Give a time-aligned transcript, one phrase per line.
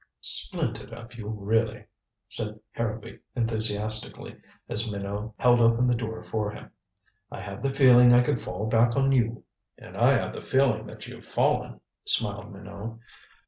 [0.21, 1.85] "Splendid of you, really,"
[2.27, 4.35] said Harrowby enthusiastically,
[4.67, 6.71] as Minot held open the door for him.
[7.29, 9.43] "I had the feeling I could fall back on you."
[9.77, 12.97] "And I have the feeling that you've fallen," smiled Minot.